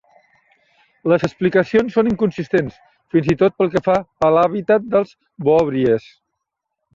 [1.11, 2.79] Les explicacions són inconsistents
[3.17, 5.13] fins i tot pel que fa a l'habitat dels
[5.51, 6.11] Boobries.